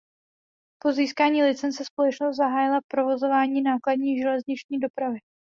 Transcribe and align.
Po 0.83 0.91
získání 0.91 1.43
licence 1.43 1.85
společnost 1.85 2.37
zahájila 2.37 2.79
provozování 2.87 3.61
nákladní 3.61 4.17
železniční 4.17 4.79
dopravy. 4.79 5.19